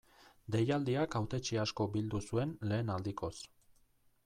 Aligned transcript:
Deialdiak 0.53 1.17
hautetsi 1.19 1.59
asko 1.65 1.87
bildu 1.97 2.23
zuen 2.31 2.57
lehen 2.73 2.93
aldikoz. 2.97 3.33